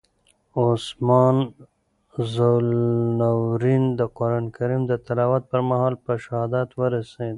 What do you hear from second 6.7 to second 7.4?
ورسېد.